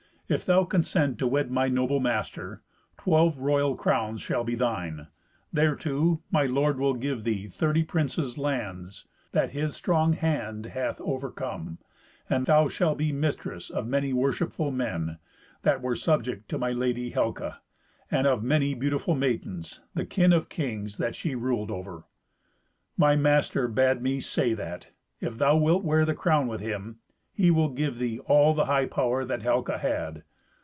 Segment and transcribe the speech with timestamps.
[0.31, 2.61] If thou consent to wed my noble master,
[2.97, 5.07] twelve royal crowns shall be thine;
[5.53, 11.79] thereto, my lord will give thee thirty princes' lands that his strong hand hath overcome.
[12.29, 15.17] And thou shalt be mistress of many worshipful men,
[15.63, 17.57] that were subject to my lady Helca,
[18.09, 22.05] and of many beautiful maidens, the kin of kings, that she ruled over.
[22.95, 26.99] My master bade me say that, if thou wilt wear the crown with him,
[27.33, 30.21] he will give thee all the high power that Helca had.